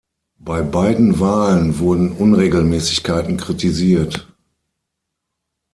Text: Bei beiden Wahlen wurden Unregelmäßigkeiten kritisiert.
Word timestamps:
Bei 0.39 0.63
beiden 0.63 1.19
Wahlen 1.19 1.77
wurden 1.77 2.13
Unregelmäßigkeiten 2.13 3.37
kritisiert. 3.37 4.27